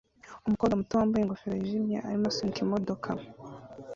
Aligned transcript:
Umukobwa 0.47 0.77
muto 0.79 0.93
wambaye 0.99 1.21
ingofero 1.23 1.53
yijimye 1.55 1.97
arimo 2.07 2.25
asunika 2.31 2.59
imodoka 2.65 3.09